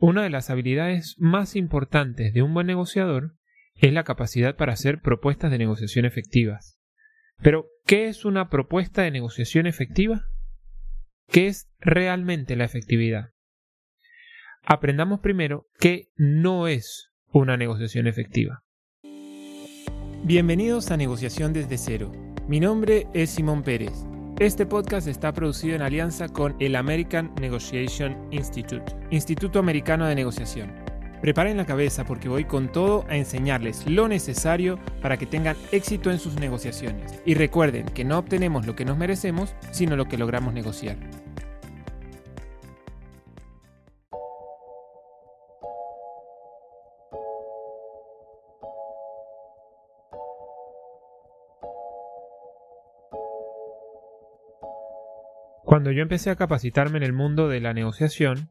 [0.00, 3.34] Una de las habilidades más importantes de un buen negociador
[3.74, 6.78] es la capacidad para hacer propuestas de negociación efectivas.
[7.42, 10.26] Pero, ¿qué es una propuesta de negociación efectiva?
[11.26, 13.30] ¿Qué es realmente la efectividad?
[14.62, 18.62] Aprendamos primero qué no es una negociación efectiva.
[20.22, 22.12] Bienvenidos a Negociación desde cero.
[22.46, 23.92] Mi nombre es Simón Pérez.
[24.40, 30.72] Este podcast está producido en alianza con el American Negotiation Institute, Instituto Americano de Negociación.
[31.20, 36.12] Preparen la cabeza porque voy con todo a enseñarles lo necesario para que tengan éxito
[36.12, 37.20] en sus negociaciones.
[37.26, 40.96] Y recuerden que no obtenemos lo que nos merecemos, sino lo que logramos negociar.
[55.68, 58.50] Cuando yo empecé a capacitarme en el mundo de la negociación,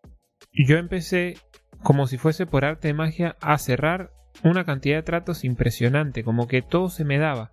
[0.53, 1.33] yo empecé,
[1.81, 4.11] como si fuese por arte de magia, a cerrar
[4.43, 7.49] una cantidad de tratos impresionante, como que todo se me daba.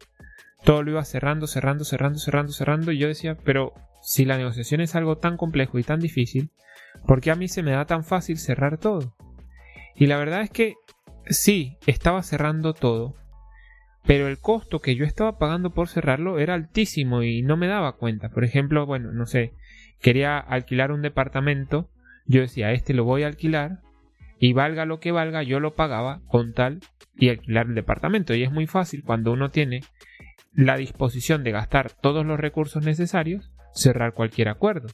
[0.64, 4.82] Todo lo iba cerrando, cerrando, cerrando, cerrando, cerrando, y yo decía, pero si la negociación
[4.82, 6.50] es algo tan complejo y tan difícil,
[7.06, 9.16] ¿por qué a mí se me da tan fácil cerrar todo?
[9.94, 10.74] Y la verdad es que
[11.30, 13.16] sí, estaba cerrando todo,
[14.06, 17.97] pero el costo que yo estaba pagando por cerrarlo era altísimo y no me daba
[17.97, 18.28] cuenta.
[18.28, 19.55] Por ejemplo, bueno, no sé,
[20.00, 21.88] quería alquilar un departamento,
[22.27, 23.80] yo decía, este lo voy a alquilar
[24.38, 26.80] y valga lo que valga, yo lo pagaba con tal
[27.16, 28.34] y alquilar el departamento.
[28.34, 29.80] Y es muy fácil cuando uno tiene
[30.52, 34.89] la disposición de gastar todos los recursos necesarios, cerrar cualquier acuerdo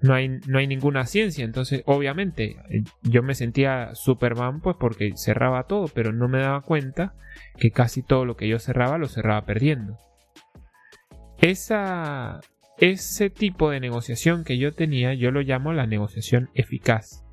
[0.00, 1.44] no hay, no hay ninguna ciencia.
[1.44, 6.62] Entonces, obviamente, eh, yo me sentía Superman pues porque cerraba todo, pero no me daba
[6.62, 7.14] cuenta
[7.56, 9.98] que casi todo lo que yo cerraba lo cerraba perdiendo.
[11.40, 12.40] Esa,
[12.78, 17.24] ese tipo de negociación que yo tenía, yo lo llamo la negociación eficaz.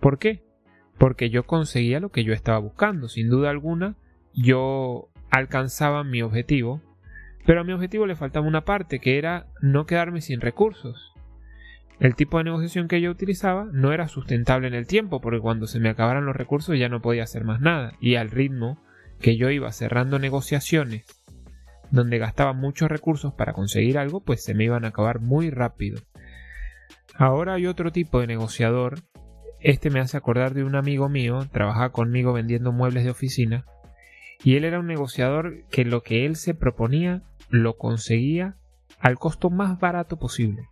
[0.00, 0.44] ¿Por qué?
[0.98, 3.08] Porque yo conseguía lo que yo estaba buscando.
[3.08, 3.96] Sin duda alguna,
[4.34, 6.80] yo alcanzaba mi objetivo,
[7.46, 11.11] pero a mi objetivo le faltaba una parte, que era no quedarme sin recursos.
[12.02, 15.68] El tipo de negociación que yo utilizaba no era sustentable en el tiempo, porque cuando
[15.68, 18.82] se me acabaran los recursos ya no podía hacer más nada, y al ritmo
[19.20, 21.04] que yo iba cerrando negociaciones
[21.92, 26.00] donde gastaba muchos recursos para conseguir algo, pues se me iban a acabar muy rápido.
[27.14, 28.98] Ahora hay otro tipo de negociador.
[29.60, 33.64] Este me hace acordar de un amigo mío, trabajaba conmigo vendiendo muebles de oficina,
[34.42, 38.56] y él era un negociador que lo que él se proponía lo conseguía
[38.98, 40.66] al costo más barato posible.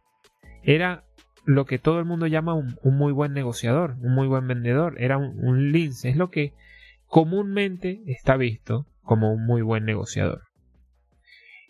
[0.65, 1.05] Era
[1.45, 5.19] lo que todo el mundo llama un, muy buen negociador, un muy buen vendedor, era
[5.19, 6.53] un, un lince, es lo que
[7.07, 10.43] comúnmente está visto como un muy buen negociador.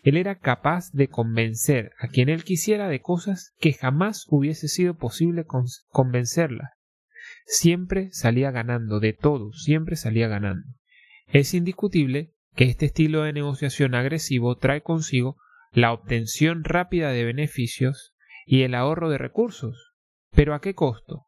[0.03, 4.95] Él era capaz de convencer a quien él quisiera de cosas que jamás hubiese sido
[4.95, 5.45] posible
[5.89, 6.71] convencerla.
[7.45, 10.67] Siempre salía ganando, de todo, siempre salía ganando.
[11.27, 15.37] Es indiscutible que este estilo de negociación agresivo trae consigo
[15.71, 18.13] la obtención rápida de beneficios
[18.45, 19.93] y el ahorro de recursos.
[20.31, 21.27] Pero ¿a qué costo?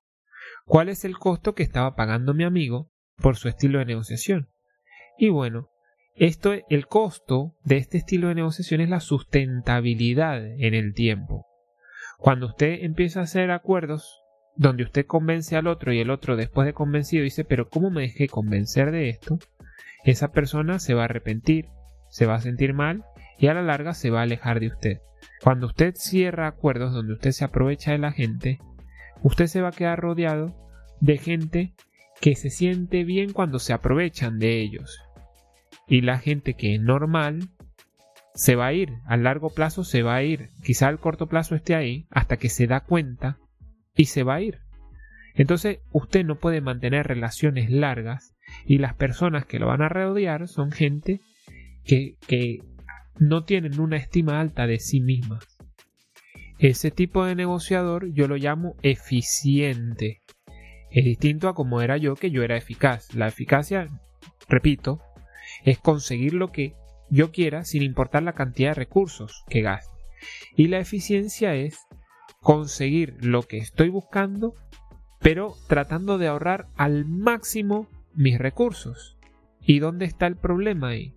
[0.66, 4.50] ¿Cuál es el costo que estaba pagando mi amigo por su estilo de negociación?
[5.18, 5.70] Y bueno,
[6.16, 11.48] esto, el costo de este estilo de negociación es la sustentabilidad en el tiempo.
[12.18, 14.22] Cuando usted empieza a hacer acuerdos
[14.56, 18.04] donde usted convence al otro y el otro después de convencido dice, pero ¿cómo me
[18.04, 19.40] dejé convencer de esto?
[20.04, 21.70] Esa persona se va a arrepentir,
[22.10, 23.04] se va a sentir mal
[23.44, 25.02] y a la larga se va a alejar de usted.
[25.42, 28.60] Cuando usted cierra acuerdos donde usted se aprovecha de la gente,
[29.22, 30.56] usted se va a quedar rodeado
[31.02, 31.74] de gente
[32.22, 34.98] que se siente bien cuando se aprovechan de ellos.
[35.90, 37.50] Y la gente que es normal
[38.34, 41.54] se va a ir, a largo plazo se va a ir, quizá al corto plazo
[41.54, 43.40] esté ahí hasta que se da cuenta
[43.94, 44.60] y se va a ir.
[45.34, 50.48] Entonces usted no puede mantener relaciones largas y las personas que lo van a rodear
[50.48, 51.20] son gente
[51.84, 52.62] que, que
[53.20, 55.46] no tienen una estima alta de sí mismas.
[56.60, 60.22] Ese tipo de negociador yo lo llamo eficiente.
[60.92, 63.14] Es distinto a como era yo, que yo era eficaz.
[63.16, 63.88] La eficacia,
[64.48, 65.02] repito,
[65.64, 66.76] es conseguir lo que
[67.10, 69.98] yo quiera sin importar la cantidad de recursos que gaste.
[70.56, 71.80] Y la eficiencia es
[72.40, 74.56] conseguir lo que estoy buscando,
[75.20, 79.18] pero tratando de ahorrar al máximo mis recursos.
[79.62, 81.16] ¿Y dónde está el problema ahí?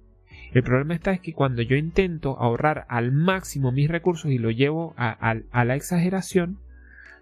[0.57, 4.51] El problema está es que cuando yo intento ahorrar al máximo mis recursos y lo
[4.51, 6.59] llevo a, la exageración,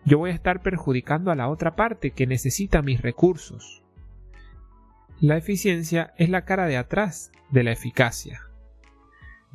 [0.05, 3.83] yo voy a estar perjudicando a la otra parte que necesita mis recursos.
[5.19, 8.43] La eficiencia es la cara de atrás de la eficacia.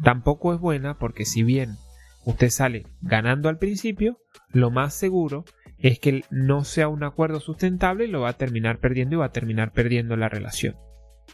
[0.04, 1.78] Tampoco es buena porque si bien
[2.26, 5.46] usted sale ganando al principio, lo más seguro
[5.78, 9.28] es que no sea un acuerdo sustentable y lo va a terminar perdiendo y va
[9.28, 10.76] a terminar perdiendo la relación.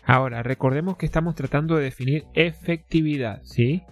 [0.03, 3.83] Ahora, recordemos que estamos tratando de definir efectividad, ¿sí?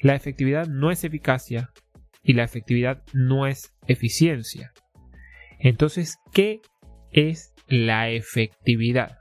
[0.00, 1.70] La efectividad no es eficacia
[2.22, 4.72] y la efectividad no es eficiencia.
[5.58, 6.60] Entonces, ¿qué
[7.10, 9.18] es la efectividad?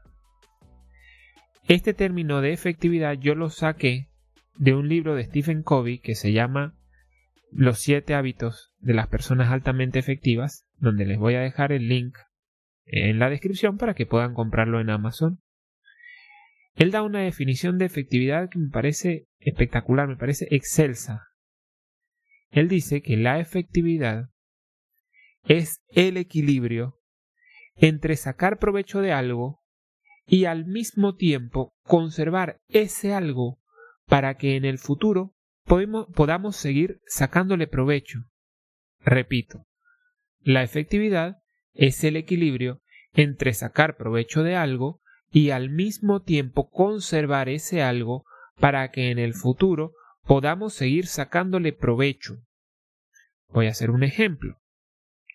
[1.68, 4.10] Este término de efectividad yo lo saqué
[4.56, 6.76] de un libro de Stephen Covey que se llama
[7.52, 12.18] Los siete hábitos de las personas altamente efectivas, donde les voy a dejar el link
[12.86, 15.40] en la descripción para que puedan comprarlo en Amazon.
[16.78, 21.28] Él da una definición de efectividad que me parece espectacular, me parece excelsa.
[22.50, 24.30] Él dice que la efectividad
[25.44, 27.00] es el equilibrio
[27.76, 29.64] entre sacar provecho de algo
[30.28, 33.60] y al mismo tiempo conservar ese algo
[34.06, 35.34] para que en el futuro
[35.66, 38.20] podamos seguir sacándole provecho.
[39.00, 39.66] Repito,
[40.42, 41.38] la efectividad
[41.74, 42.82] es el equilibrio
[43.14, 45.02] entre sacar provecho de algo
[45.32, 48.26] y al mismo tiempo conservar ese algo
[48.60, 49.94] para que en el futuro
[50.24, 52.38] podamos seguir sacándole provecho.
[53.50, 54.60] Voy a hacer un ejemplo.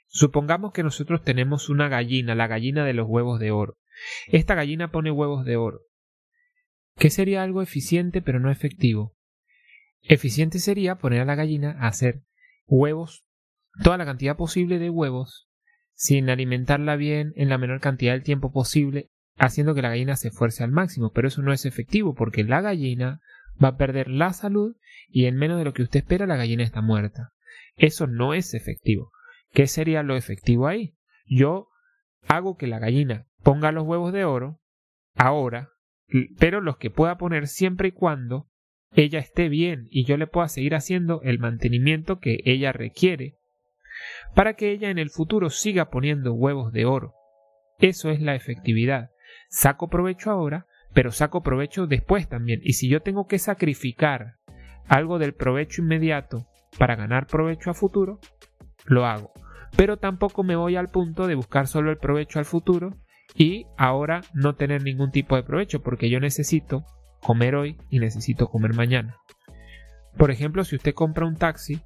[0.08, 3.78] Supongamos que nosotros tenemos una gallina, la gallina de los huevos de oro.
[4.26, 5.80] Esta gallina pone huevos de oro.
[6.96, 9.14] ¿Qué sería algo eficiente pero no efectivo?
[10.02, 12.22] Eficiente sería poner a la gallina a hacer
[12.66, 13.24] huevos,
[13.82, 15.48] toda la cantidad posible de huevos,
[15.94, 20.28] sin alimentarla bien en la menor cantidad del tiempo posible, haciendo que la gallina se
[20.28, 23.20] esfuerce al máximo, pero eso no es efectivo porque la gallina
[23.62, 24.76] va a perder la salud
[25.08, 27.32] y en menos de lo que usted espera la gallina está muerta.
[27.76, 29.10] Eso no es efectivo.
[29.52, 30.94] ¿Qué sería lo efectivo ahí?
[31.26, 31.68] Yo
[32.26, 34.60] hago que la gallina ponga los huevos de oro
[35.14, 35.70] ahora,
[36.38, 38.48] pero los que pueda poner siempre y cuando
[38.94, 43.36] ella esté bien y yo le pueda seguir haciendo el mantenimiento que ella requiere
[44.34, 47.14] para que ella en el futuro siga poniendo huevos de oro.
[47.78, 49.10] Eso es la efectividad.
[49.52, 52.60] Saco provecho ahora, pero saco provecho después también.
[52.62, 54.36] Y si yo tengo que sacrificar
[54.88, 56.46] algo del provecho inmediato
[56.78, 58.18] para ganar provecho a futuro,
[58.86, 59.34] lo hago.
[59.76, 62.96] Pero tampoco me voy al punto de buscar solo el provecho al futuro
[63.34, 66.86] y ahora no tener ningún tipo de provecho porque yo necesito
[67.20, 69.18] comer hoy y necesito comer mañana.
[70.16, 71.82] Por ejemplo, si usted compra un taxi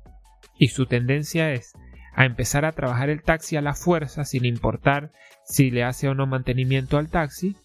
[0.57, 1.73] y su tendencia es
[2.17, 5.13] a empezar a trabajar el taxi a la fuerza sin importar
[5.45, 7.57] si le hace o no mantenimiento al taxi,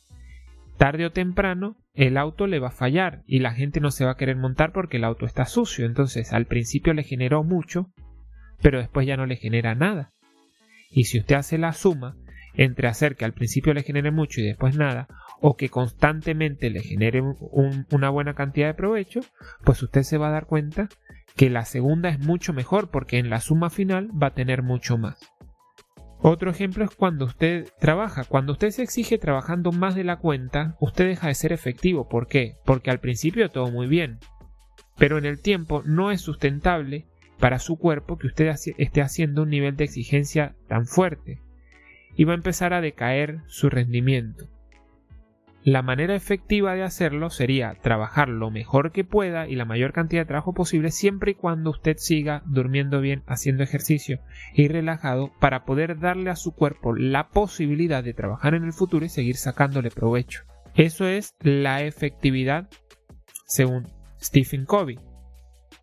[0.78, 4.12] tarde o temprano el auto le va a fallar y la gente no se va
[4.12, 5.86] a querer montar porque el auto está sucio.
[5.86, 7.92] Entonces al principio le generó mucho,
[8.62, 10.12] pero después ya no le genera nada.
[10.90, 12.18] Y si usted hace la suma
[12.54, 15.08] entre hacer que al principio le genere mucho y después nada,
[15.40, 19.22] o que constantemente le genere una buena cantidad de provecho,
[19.64, 20.90] pues usted se va a dar cuenta
[21.36, 24.98] que la segunda es mucho mejor porque en la suma final va a tener mucho
[24.98, 25.20] más.
[26.24, 28.26] Otro ejemplo es cuando usted trabaja.
[28.26, 32.08] Cuando usted se exige trabajando más de la cuenta, usted deja de ser efectivo.
[32.08, 32.58] ¿Por qué?
[32.64, 34.20] Porque al principio todo muy bien.
[34.98, 37.08] Pero en el tiempo no es sustentable
[37.40, 41.42] para su cuerpo que usted esté haciendo un nivel de exigencia tan fuerte.
[42.16, 44.48] Y va a empezar a decaer su rendimiento.
[45.64, 50.22] La manera efectiva de hacerlo sería trabajar lo mejor que pueda y la mayor cantidad
[50.22, 54.22] de trabajo posible siempre y cuando usted siga durmiendo bien, haciendo ejercicio
[54.56, 59.06] y relajado para poder darle a su cuerpo la posibilidad de trabajar en el futuro
[59.06, 60.42] y seguir sacándole provecho.
[60.74, 62.68] Eso es la efectividad
[63.46, 63.88] según
[64.20, 64.98] Stephen Covey.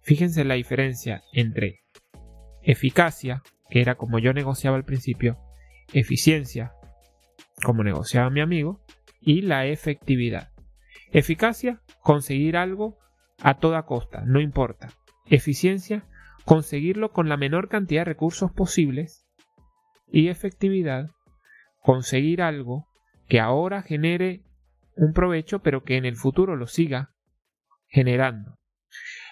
[0.02, 1.84] Fíjense la diferencia entre
[2.62, 5.38] eficacia, que era como yo negociaba al principio,
[5.92, 6.72] eficiencia,
[7.62, 8.80] como negociaba mi amigo,
[9.20, 10.52] y la efectividad.
[11.12, 12.98] Eficacia, conseguir algo
[13.40, 14.90] a toda costa, no importa.
[15.26, 16.04] Eficiencia,
[16.44, 19.26] conseguirlo con la menor cantidad de recursos posibles.
[20.10, 21.10] Y efectividad,
[21.80, 22.88] conseguir algo
[23.28, 24.42] que ahora genere
[24.96, 27.14] un provecho, pero que en el futuro lo siga
[27.86, 28.58] generando.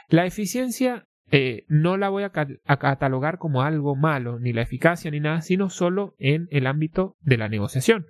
[0.08, 2.32] La eficiencia eh, no la voy a,
[2.66, 7.16] a, catalogar como algo malo, ni la eficacia ni nada, sino solo en el ámbito
[7.20, 8.06] de la negociación.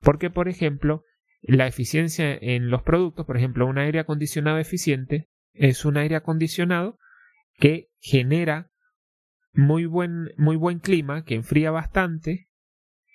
[0.00, 1.02] Porque, por ejemplo,
[1.46, 6.98] la eficiencia en los productos, por ejemplo, un aire acondicionado eficiente es un aire acondicionado
[7.58, 8.70] que genera
[9.52, 12.48] muy buen, muy buen clima, que enfría bastante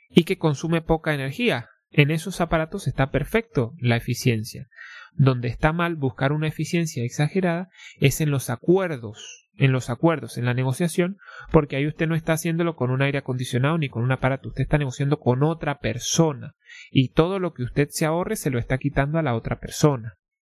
[0.09, 1.69] y que consume poca energía.
[1.91, 4.67] En esos aparatos está perfecto la eficiencia.
[5.13, 7.69] Donde está mal buscar una eficiencia exagerada
[7.99, 11.17] es en los acuerdos en los acuerdos, en la negociación,
[11.51, 14.63] porque ahí usted no está haciéndolo con un aire acondicionado ni con un aparato, usted
[14.63, 16.55] está negociando con otra persona
[16.89, 20.15] y todo lo que usted se ahorre se lo está quitando a la otra persona.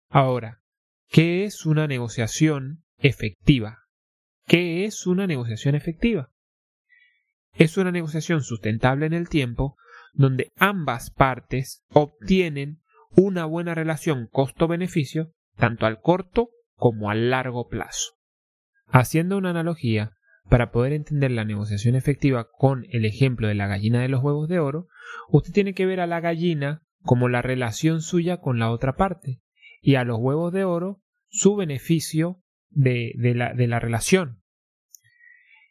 [0.09, 0.63] Ahora,
[1.09, 3.81] ¿qué es una negociación efectiva?
[4.47, 6.33] ¿Qué es una negociación efectiva?
[7.55, 9.77] es una negociación sustentable en el tiempo
[10.13, 12.83] donde ambas partes obtienen
[13.15, 18.15] una buena relación costo-beneficio tanto al corto como al largo plazo.
[18.93, 20.13] Haciendo una analogía,
[20.49, 24.49] para poder entender la negociación efectiva con el ejemplo de la gallina de los huevos
[24.49, 24.89] de oro,
[25.31, 29.41] usted tiene que ver a la gallina como la relación suya con la otra parte
[29.81, 34.43] y a los huevos de oro su beneficio de, la, de la relación.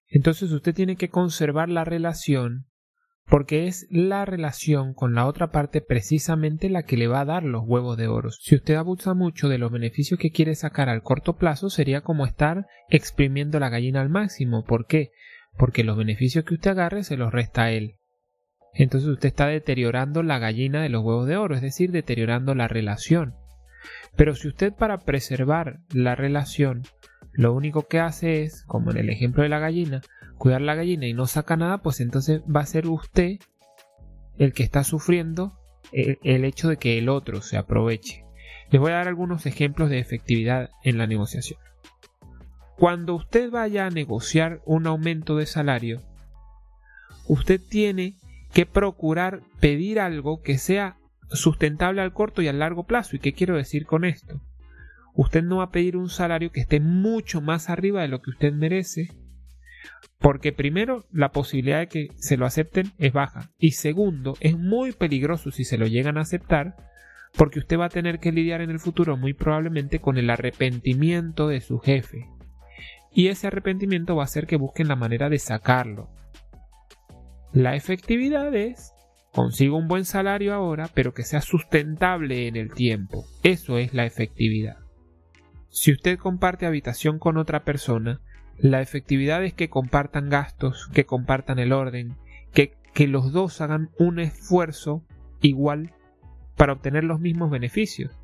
[0.08, 2.66] Entonces usted tiene que conservar la relación
[3.28, 7.44] porque es la relación con la otra parte precisamente la que le va a dar
[7.44, 8.32] los huevos de oro.
[8.32, 12.26] Si usted abusa mucho de los beneficios que quiere sacar al corto plazo, sería como
[12.26, 14.64] estar exprimiendo la gallina al máximo.
[14.66, 15.12] ¿Por qué?
[15.58, 17.96] Porque los beneficios que usted agarre se los resta a él.
[18.74, 22.68] Entonces usted está deteriorando la gallina de los huevos de oro, es decir, deteriorando la
[22.68, 23.36] relación.
[24.16, 26.84] Pero si usted para preservar la relación
[27.34, 30.02] lo único que hace es, como en el ejemplo de la gallina,
[30.42, 33.38] cuidar la gallina y no saca nada, pues entonces va a ser usted
[34.40, 35.54] el que está sufriendo
[35.92, 38.26] el, hecho de que el otro se aproveche.
[38.72, 41.60] Les voy a dar algunos ejemplos de efectividad en la negociación.
[42.76, 46.02] Cuando usted vaya a negociar un aumento de salario,
[47.28, 48.16] usted tiene
[48.52, 50.98] que procurar pedir algo que sea
[51.30, 53.16] sustentable al corto y al largo plazo.
[53.16, 54.42] ¿Y qué quiero decir con esto?
[55.14, 58.30] usted no va a pedir un salario que esté mucho más arriba de lo que
[58.30, 59.10] usted merece,
[60.20, 64.92] porque primero la posibilidad de que se lo acepten es baja y segundo es muy
[64.92, 66.76] peligroso si se lo llegan a aceptar
[67.36, 71.48] porque usted va a tener que lidiar en el futuro muy probablemente con el arrepentimiento
[71.48, 72.28] de su jefe
[73.14, 76.10] y ese arrepentimiento va a hacer que busquen la manera de sacarlo.
[77.52, 78.94] La efectividad es
[79.34, 83.26] consigo un buen salario ahora pero que sea sustentable en el tiempo.
[83.44, 84.78] Eso es la efectividad.
[85.70, 88.22] Si usted comparte habitación con otra persona,
[88.58, 92.16] la efectividad es que compartan gastos, que compartan el orden,
[92.54, 95.04] que, que los dos hagan un esfuerzo
[95.42, 95.94] igual
[96.56, 98.20] para obtener los mismos beneficios.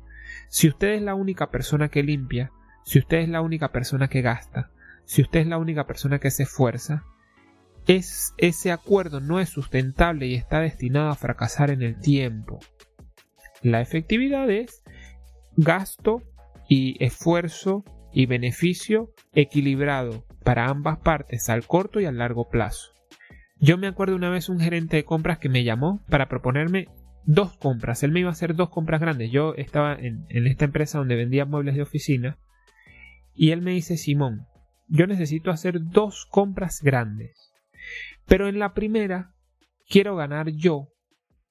[0.48, 2.52] Si usted es la única persona que limpia,
[2.84, 4.70] si usted es la única persona que gasta,
[5.04, 7.04] si usted es la única persona que se esfuerza,
[7.86, 12.60] es, ese acuerdo no es sustentable y está destinado a fracasar en el tiempo.
[13.62, 14.82] La efectividad es
[15.56, 16.22] gasto
[16.68, 22.92] y esfuerzo y beneficio equilibrado para ambas partes al corto y al largo plazo.
[23.60, 26.88] Yo me acuerdo una vez un gerente de compras que me llamó para proponerme
[27.24, 28.02] dos compras.
[28.02, 29.30] Él me iba a hacer dos compras grandes.
[29.30, 32.38] Yo estaba en, esta empresa donde vendía muebles de oficina
[33.34, 34.46] y él me dice, Simón,
[34.86, 37.52] yo necesito hacer dos compras grandes.
[38.26, 39.34] Pero en la primera
[39.88, 40.88] quiero ganar yo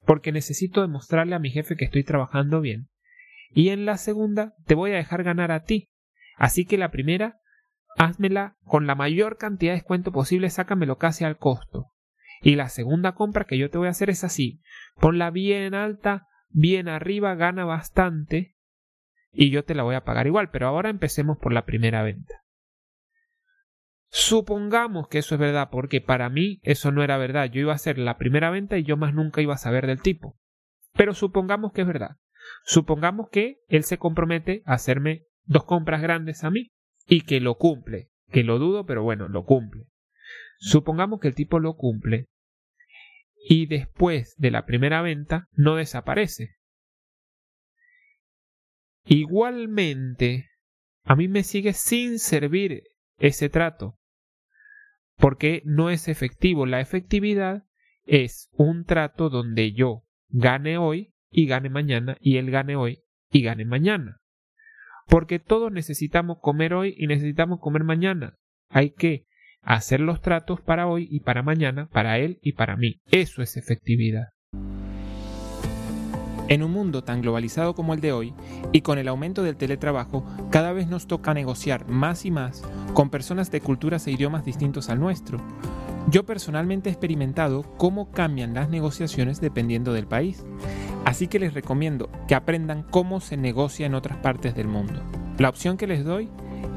[0.05, 2.87] porque necesito demostrarle a mi jefe que estoy trabajando bien
[3.51, 5.89] y en la segunda te voy a dejar ganar a ti.
[6.37, 7.39] Así que la primera,
[7.97, 11.91] házmela con la mayor cantidad de descuento posible, sácamelo casi al costo.
[12.41, 14.61] Y la segunda compra que yo te voy a hacer es así,
[14.99, 18.55] ponla bien alta, bien arriba, gana bastante
[19.31, 22.43] y yo te la voy a pagar igual, pero ahora empecemos por la primera venta.
[24.09, 27.45] Supongamos que eso es verdad, porque para mí eso no era verdad.
[27.45, 30.01] Yo iba a hacer la primera venta y yo más nunca iba a saber del
[30.01, 30.39] tipo.
[30.93, 32.17] Pero supongamos que es verdad.
[32.63, 36.69] Supongamos que él se compromete a hacerme dos compras grandes a mí
[37.07, 39.87] y que lo cumple, que lo dudo, pero bueno, lo cumple.
[40.59, 42.27] Supongamos que el tipo lo cumple
[43.49, 46.55] y después de la primera venta no desaparece.
[49.05, 50.49] Igualmente,
[51.05, 52.83] a mí me sigue sin servir
[53.17, 53.97] ese trato,
[55.15, 56.65] porque no es efectivo.
[56.65, 57.63] La efectividad
[58.05, 63.43] es un trato donde yo gane hoy y gane mañana y él gane hoy y
[63.43, 64.19] gane mañana.
[65.07, 68.35] Porque todos necesitamos comer hoy y necesitamos comer mañana.
[68.69, 69.25] Hay que
[69.61, 73.01] hacer los tratos para hoy y para mañana, para él y para mí.
[73.11, 74.29] Eso es efectividad.
[76.49, 78.33] En un mundo tan globalizado como el de hoy,
[78.71, 83.09] y con el aumento del teletrabajo, cada vez nos toca negociar más y más con
[83.09, 85.39] personas de culturas e idiomas distintos al nuestro.
[86.09, 90.45] Yo personalmente he experimentado cómo cambian las negociaciones dependiendo del país.
[91.07, 95.01] Así que les recomiendo que aprendan cómo se negocia en otras partes del mundo.
[95.37, 96.29] La opción que les doy,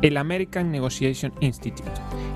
[0.03, 1.91] el American Negotiation Institute,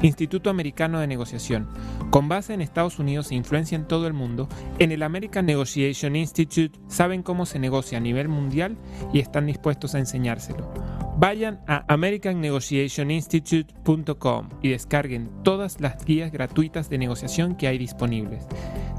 [0.05, 1.67] Instituto Americano de Negociación.
[2.11, 6.15] Con base en Estados Unidos e influencia en todo el mundo, en el American Negotiation
[6.15, 8.77] Institute saben cómo se negocia a nivel mundial
[9.15, 10.71] y están dispuestos a enseñárselo.
[11.17, 18.47] Vayan a americannegotiationinstitute.com y descarguen todas las guías gratuitas de negociación que hay disponibles.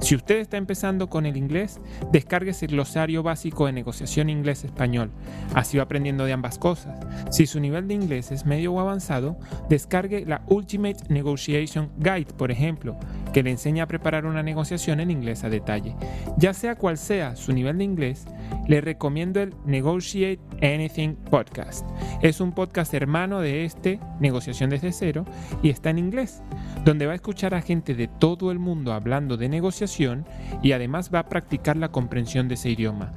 [0.02, 1.80] Si usted está empezando con el inglés,
[2.12, 5.12] descárguese el glosario básico de negociación inglés-español.
[5.54, 7.00] Así va aprendiendo de ambas cosas.
[7.32, 9.38] Si su nivel de inglés es medio o avanzado,
[9.70, 12.98] descargue la Ultimate Negotiation Guide, por ejemplo,
[13.34, 15.96] que le enseña a preparar una negociación en inglés a detalle.
[16.38, 18.26] Ya sea cual sea su nivel de inglés,
[18.68, 21.88] le recomiendo el Negotiate Anything Podcast.
[22.22, 25.26] Es un podcast hermano de este, Negociación desde cero,
[25.62, 26.42] y está en inglés,
[26.84, 30.26] donde va a escuchar a gente de todo el mundo hablando de negociación
[30.64, 33.12] y además va a practicar la comprensión de ese idioma.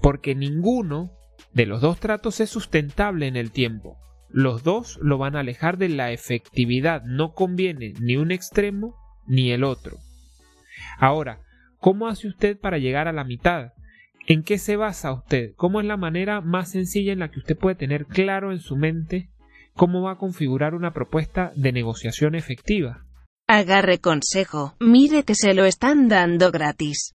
[0.03, 1.13] Porque ninguno
[1.53, 3.99] de los dos tratos es sustentable en el tiempo
[4.35, 7.05] los dos lo van a alejar de la efectividad.
[7.05, 8.97] No conviene ni un extremo
[9.29, 9.97] ni el otro.
[10.99, 11.39] Ahora,
[11.79, 13.75] ¿cómo hace usted para llegar a la mitad?
[14.27, 15.53] ¿En qué se basa usted?
[15.55, 18.77] ¿Cómo es la manera más sencilla en la que usted puede tener claro en su
[18.77, 19.31] mente
[19.75, 23.05] cómo va a configurar una propuesta de negociación efectiva?
[23.47, 27.15] Agarre consejo, mire que se lo están dando gratis.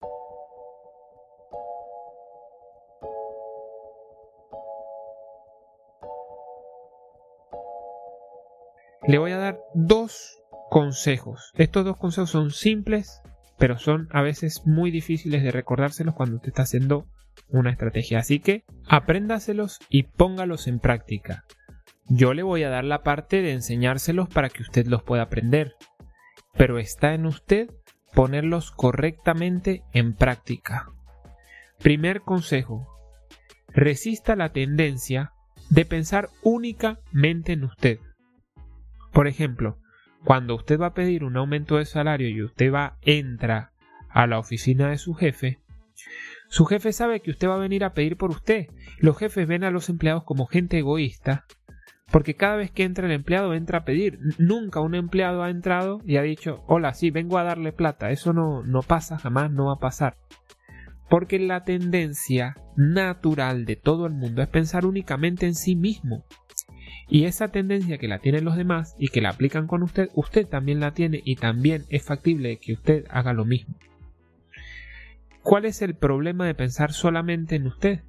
[9.07, 11.51] le voy a dar dos consejos.
[11.55, 13.21] Estos dos consejos son simples,
[13.57, 17.05] pero son a veces muy difíciles de recordárselos cuando usted está haciendo
[17.49, 18.19] una estrategia.
[18.19, 21.43] Así que apréndaselos y póngalos en práctica.
[22.07, 25.73] Yo le voy a dar la parte de enseñárselos para que usted los pueda aprender,
[26.57, 27.69] pero está en usted
[28.13, 30.89] ponerlos correctamente en práctica.
[31.79, 32.87] Primer consejo.
[33.67, 35.33] Resista la tendencia
[35.69, 37.99] de pensar únicamente en usted.
[39.11, 39.79] Por ejemplo,
[40.23, 43.73] cuando usted va a pedir un aumento de salario y usted va, entra
[44.09, 45.59] a la oficina de su jefe,
[46.47, 48.67] su jefe sabe que usted va a venir a pedir por usted.
[48.99, 51.45] Los jefes ven a los empleados como gente egoísta,
[52.11, 54.19] porque cada vez que entra el empleado entra a pedir.
[54.37, 58.11] Nunca un empleado ha entrado y ha dicho, hola, sí, vengo a darle plata.
[58.11, 60.17] Eso no, no pasa, jamás no va a pasar.
[61.09, 66.25] Porque la tendencia natural de todo el mundo es pensar únicamente en sí mismo.
[67.07, 70.47] Y esa tendencia que la tienen los demás y que la aplican con usted, usted
[70.47, 73.75] también la tiene y también es factible que usted haga lo mismo.
[75.43, 78.01] ¿Cuál es el problema de pensar solamente en usted?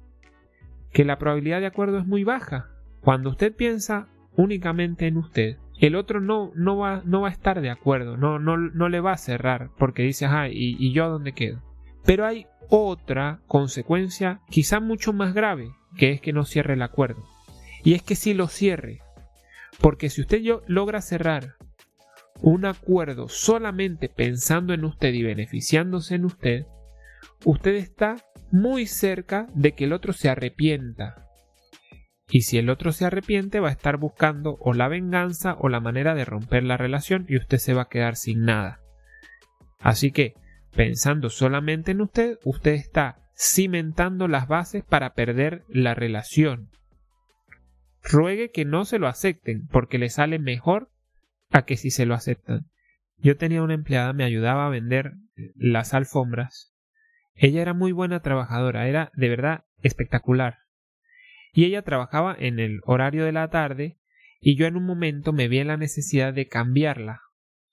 [0.91, 2.71] Que la probabilidad de acuerdo es muy baja.
[3.01, 7.61] Cuando usted piensa únicamente en usted, el otro no, no, va, no va a estar
[7.61, 11.05] de acuerdo, no, no, no le va a cerrar porque dice, ajá, ¿y, ¿y yo
[11.05, 11.61] a dónde quedo?
[12.03, 17.23] Pero hay otra consecuencia quizá mucho más grave, que es que no cierre el acuerdo.
[17.83, 19.01] Y es que si lo cierre.
[19.79, 21.55] Porque si usted logra cerrar
[22.41, 26.65] un acuerdo solamente pensando en usted y beneficiándose en usted,
[27.45, 28.17] usted está
[28.51, 31.26] muy cerca de que el otro se arrepienta.
[32.29, 35.79] Y si el otro se arrepiente va a estar buscando o la venganza o la
[35.79, 38.81] manera de romper la relación y usted se va a quedar sin nada.
[39.79, 40.33] Así que,
[40.75, 46.69] pensando solamente en usted, usted está cimentando las bases para perder la relación
[48.07, 50.89] ruegue que no se lo acepten, porque le sale mejor
[51.51, 52.69] a que si se lo aceptan.
[53.17, 55.13] Yo tenía una empleada, me ayudaba a vender
[55.55, 56.73] las alfombras.
[57.33, 60.57] Ella era muy buena trabajadora, era de verdad espectacular.
[61.57, 63.97] Y ella trabajaba en el horario de la tarde
[64.39, 67.23] y yo en un momento me vi en la necesidad de cambiarla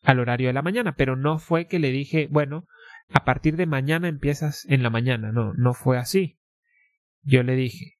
[0.01, 2.66] al horario de la mañana, pero no fue que le dije, bueno,
[3.11, 6.38] a partir de mañana empiezas en la mañana, no, no fue así.
[7.25, 7.99] Yo le dije,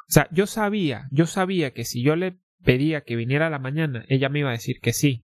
[0.00, 3.58] o sea, yo sabía, yo sabía que si yo le pedía que viniera a la
[3.58, 5.24] mañana, ella me iba a decir que sí.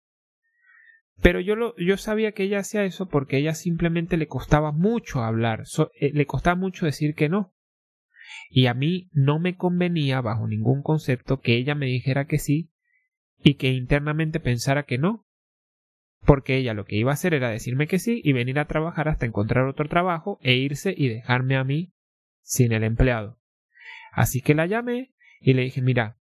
[1.21, 5.23] Pero yo, lo, yo sabía que ella hacía eso porque ella simplemente le costaba mucho
[5.23, 5.65] hablar,
[6.01, 7.54] eh, le costaba mucho decir que no.
[8.51, 12.71] Y a mí no me convenía bajo ningún concepto que ella me dijera que sí
[13.43, 15.27] y que internamente pensara que no.
[16.21, 19.09] Porque ella lo que iba a hacer era decirme que sí y venir a trabajar
[19.09, 21.93] hasta encontrar otro trabajo e irse y dejarme a mí
[22.43, 23.39] sin el empleado.
[24.13, 26.17] Así que la llamé y le dije, mira,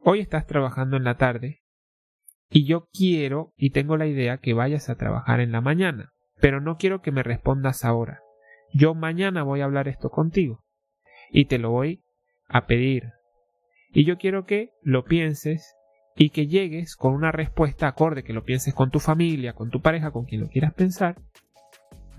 [0.00, 1.62] hoy estás trabajando en la tarde
[2.50, 6.60] y yo quiero y tengo la idea que vayas a trabajar en la mañana, pero
[6.60, 8.20] no quiero que me respondas ahora.
[8.72, 10.63] Yo mañana voy a hablar esto contigo
[11.34, 12.00] y te lo voy
[12.48, 13.12] a pedir.
[13.92, 15.74] Y yo quiero que lo pienses
[16.16, 19.82] y que llegues con una respuesta acorde, que lo pienses con tu familia, con tu
[19.82, 21.16] pareja, con quien lo quieras pensar,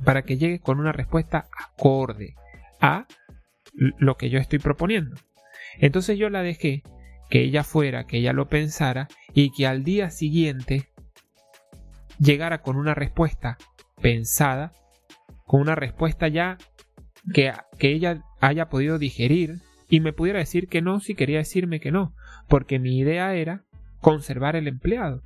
[0.03, 2.35] para que llegues con una respuesta acorde
[2.81, 3.07] a
[3.73, 5.15] lo que yo estoy proponiendo.
[5.79, 6.83] Entonces yo la dejé
[7.29, 10.89] que ella fuera, que ella lo pensara y que al día siguiente
[12.19, 13.57] llegara con una respuesta
[14.01, 14.73] pensada,
[15.45, 16.57] con una respuesta ya
[17.33, 21.79] que, que ella haya podido digerir y me pudiera decir que no si quería decirme
[21.79, 22.13] que no,
[22.47, 23.63] porque mi idea era
[23.99, 25.21] conservar el empleado.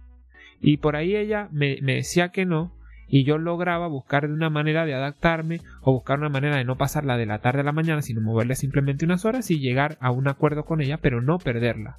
[0.61, 2.73] Y por ahí ella me, decía que no
[3.07, 6.77] y yo lograba buscar de una manera de adaptarme o buscar una manera de no
[6.77, 10.11] pasarla de la tarde a la mañana, sino moverle simplemente unas horas y llegar a
[10.11, 11.97] un acuerdo con ella, pero no perderla.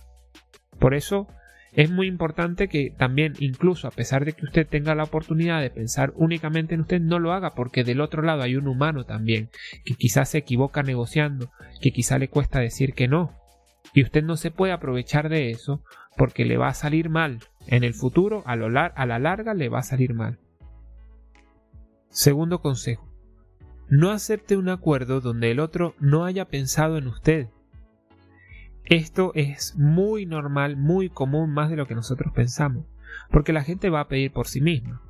[0.79, 1.27] Por eso
[1.73, 5.71] es muy importante que también, incluso a pesar de que usted tenga la oportunidad de
[5.71, 9.51] pensar únicamente en usted, no lo haga porque del otro lado hay un humano también,
[9.85, 13.37] que quizás se equivoca negociando, que quizá le cuesta decir que no.
[13.95, 15.83] Y usted no se puede aprovechar de eso
[16.17, 17.39] porque le va a salir mal.
[17.67, 20.39] En el futuro, a, lo a la larga, le va a salir mal.
[22.09, 23.09] Segundo consejo.
[23.89, 27.49] No acepte un acuerdo donde el otro no haya pensado en usted.
[28.91, 32.87] Esto es muy normal, muy común, más de lo que nosotros pensamos,
[33.31, 35.01] porque la gente va a pedir por sí misma.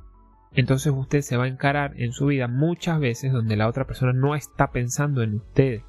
[0.51, 4.13] Entonces usted se va a encarar en su vida muchas veces donde la otra persona
[4.13, 5.81] no está pensando en usted.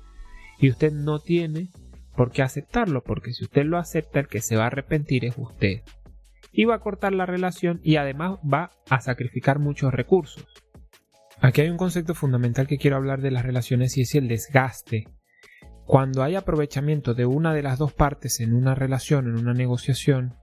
[0.58, 1.68] Y usted no tiene
[2.16, 5.34] por qué aceptarlo, porque si usted lo acepta, el que se va a arrepentir es
[5.36, 5.82] usted.
[6.50, 10.46] Y va a cortar la relación y además va a sacrificar muchos recursos.
[11.42, 15.08] Aquí hay un concepto fundamental que quiero hablar de las relaciones y es el desgaste.
[15.86, 20.36] Cuando hay aprovechamiento de una de las dos partes en una relación, en una negociación,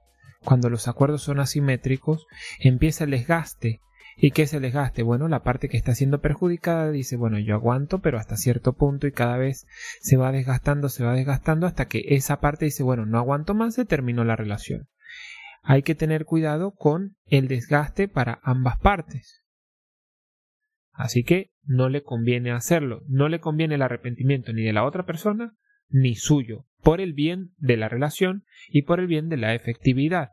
[0.43, 2.27] cuando los acuerdos son asimétricos,
[2.59, 3.81] empieza el desgaste.
[4.17, 5.01] ¿Y qué es el desgaste?
[5.01, 9.07] Bueno, la parte que está siendo perjudicada dice, bueno, yo aguanto, pero hasta cierto punto
[9.07, 9.65] y cada vez
[10.01, 13.75] se va desgastando, se va desgastando hasta que esa parte dice, bueno, no aguanto más,
[13.75, 14.89] se terminó la relación.
[15.63, 19.41] Hay que tener cuidado con el desgaste para ambas partes.
[20.99, 25.05] Así que no le conviene hacerlo, no le conviene el arrepentimiento ni de la otra
[25.05, 25.55] persona
[25.87, 30.31] ni suyo, por el bien de la relación y por el bien de la efectividad.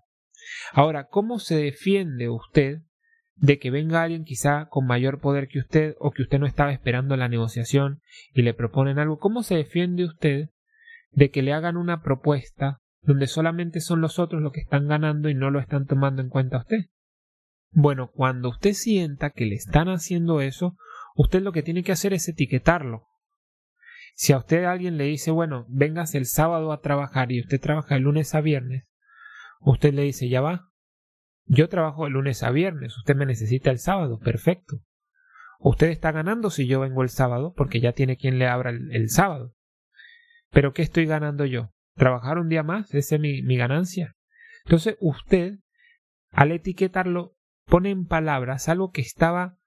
[0.73, 2.81] Ahora, ¿cómo se defiende usted
[3.37, 6.73] de que venga alguien quizá con mayor poder que usted o que usted no estaba
[6.73, 8.03] esperando la negociación
[8.35, 9.21] y le proponen algo?
[9.21, 10.49] ¿Cómo se defiende usted
[11.13, 15.29] de que le hagan una propuesta donde solamente son los otros los que están ganando
[15.29, 16.87] y no lo están tomando en cuenta usted?
[17.79, 20.79] Bueno, cuando usted sienta que le están haciendo eso,
[21.15, 23.05] usted lo que tiene que hacer es etiquetarlo.
[24.15, 27.97] Si a usted alguien le dice, bueno, vengas el sábado a trabajar y usted trabaja
[27.97, 28.89] el lunes a viernes,
[29.61, 30.71] usted le dice, ya va,
[31.45, 34.81] yo trabajo el lunes a viernes, usted me necesita el sábado, perfecto.
[35.59, 39.11] Usted está ganando si yo vengo el sábado, porque ya tiene quien le abra el,
[39.11, 39.53] sábado.
[40.51, 41.75] Pero ¿qué estoy ganando yo?
[41.95, 42.95] ¿Trabajar un día más?
[42.95, 44.17] ¿Esa es mi, mi ganancia?
[44.65, 45.59] Entonces usted,
[46.31, 47.36] al etiquetarlo,
[47.67, 49.59] pone en palabras algo que estaba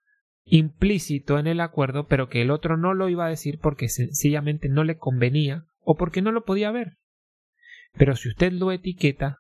[0.45, 4.69] implícito en el acuerdo, pero que el otro no lo iba a decir porque sencillamente
[4.69, 6.97] no le convenía o porque no lo podía ver.
[7.97, 9.39] Pero si usted lo etiqueta,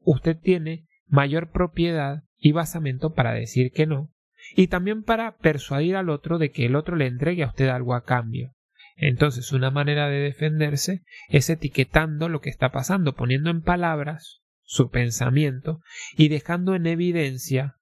[0.00, 4.12] usted tiene mayor propiedad y basamento para decir que no,
[4.54, 7.94] y también para persuadir al otro de que el otro le entregue a usted algo
[7.94, 8.52] a cambio.
[8.96, 14.90] Entonces, una manera de defenderse es etiquetando lo que está pasando, poniendo en palabras su
[14.90, 15.80] pensamiento
[16.16, 17.75] y dejando en evidencia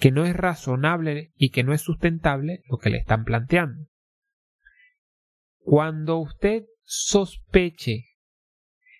[0.00, 3.86] que no es razonable y que no es sustentable lo que le están planteando.
[5.58, 8.06] Cuando usted sospeche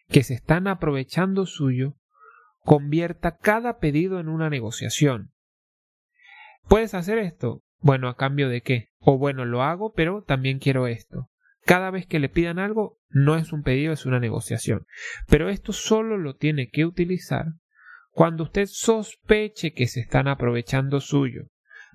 [0.09, 1.97] que se están aprovechando suyo,
[2.59, 5.33] convierta cada pedido en una negociación.
[6.69, 7.65] ¿Puedes hacer esto?
[7.79, 8.91] Bueno, ¿a cambio de qué?
[8.99, 11.31] O bueno, lo hago, pero también quiero esto.
[11.65, 14.87] Cada vez que le pidan algo, no es un pedido, es una negociación.
[15.29, 17.47] Pero esto solo lo tiene que utilizar
[18.11, 21.45] cuando usted sospeche que se están aprovechando suyo.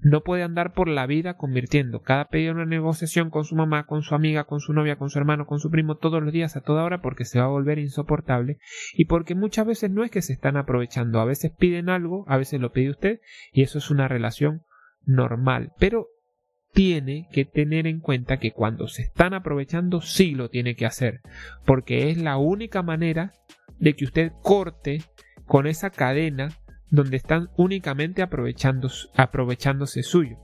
[0.01, 3.85] No puede andar por la vida convirtiendo cada pedido en una negociación con su mamá,
[3.85, 6.55] con su amiga, con su novia, con su hermano, con su primo todos los días
[6.55, 8.57] a toda hora porque se va a volver insoportable
[8.93, 12.37] y porque muchas veces no es que se están aprovechando, a veces piden algo, a
[12.37, 13.19] veces lo pide usted
[13.53, 14.63] y eso es una relación
[15.05, 16.07] normal, pero
[16.73, 21.21] tiene que tener en cuenta que cuando se están aprovechando sí lo tiene que hacer,
[21.65, 23.31] porque es la única manera
[23.79, 25.01] de que usted corte
[25.45, 26.49] con esa cadena
[26.89, 30.37] donde están únicamente aprovechándose suyo.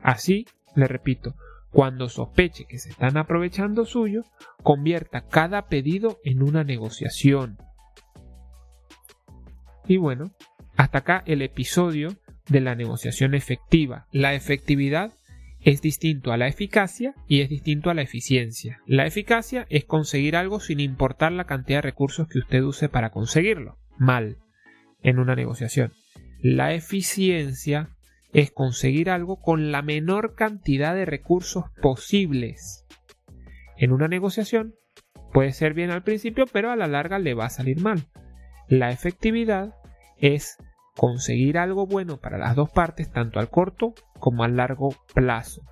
[0.00, 1.36] Así, le repito,
[1.70, 4.24] cuando sospeche que se están aprovechando suyo,
[4.62, 7.58] convierta cada pedido en una negociación.
[9.86, 10.32] Y bueno,
[10.76, 12.16] hasta acá el episodio
[12.48, 14.06] de la negociación efectiva.
[14.10, 15.12] La efectividad
[15.60, 18.80] es distinto a la eficacia y es distinto a la eficiencia.
[18.86, 23.10] La eficacia es conseguir algo sin importar la cantidad de recursos que usted use para
[23.10, 23.78] conseguirlo.
[23.98, 24.38] Mal
[25.02, 25.92] en una negociación.
[26.40, 27.90] La eficiencia
[28.32, 32.86] es conseguir algo con la menor cantidad de recursos posibles.
[33.76, 34.74] En una negociación
[35.32, 38.06] puede ser bien al principio, pero a la larga le va a salir mal.
[38.68, 39.74] La efectividad
[40.18, 40.56] es
[40.96, 45.62] conseguir algo bueno para las dos partes, tanto al corto como al largo plazo.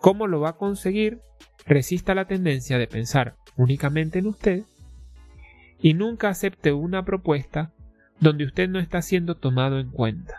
[0.00, 1.20] ¿Cómo lo va a conseguir?
[1.66, 4.64] Resista la tendencia de pensar únicamente en usted
[5.80, 7.72] y nunca acepte una propuesta
[8.20, 10.38] donde usted no está siendo tomado en cuenta.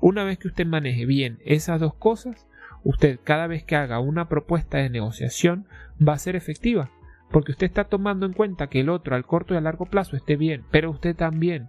[0.00, 2.46] Una vez que usted maneje bien esas dos cosas,
[2.84, 5.66] usted cada vez que haga una propuesta de negociación
[6.06, 6.90] va a ser efectiva,
[7.30, 10.16] porque usted está tomando en cuenta que el otro al corto y a largo plazo
[10.16, 11.68] esté bien, pero usted también.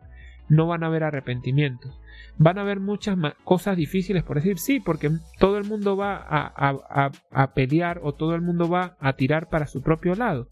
[0.51, 2.01] No van a haber arrepentimientos.
[2.39, 7.11] Van a haber muchas cosas difíciles por decir sí, porque todo el mundo va a,
[7.29, 10.49] a pelear o todo el mundo va a tirar para su propio lado.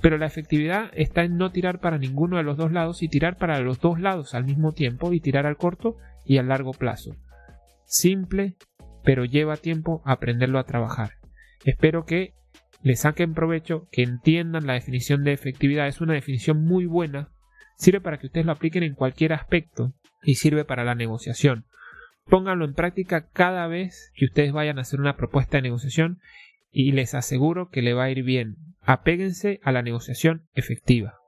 [0.00, 3.36] Pero la efectividad está en no tirar para ninguno de los dos lados y tirar
[3.36, 7.16] para los dos lados al mismo tiempo y tirar al corto y al largo plazo.
[7.84, 8.56] Simple,
[9.04, 11.12] pero lleva tiempo aprenderlo a trabajar.
[11.64, 12.34] Espero que
[12.82, 15.86] le saquen provecho, que entiendan la definición de efectividad.
[15.86, 17.28] Es una definición muy buena.
[17.76, 21.66] Sirve para que ustedes lo apliquen en cualquier aspecto y sirve para la negociación.
[22.26, 26.20] Pónganlo en práctica cada vez que ustedes vayan a hacer una propuesta de negociación
[26.70, 28.56] y les aseguro que le va a ir bien.
[28.80, 31.19] Apéguense a la negociación efectiva.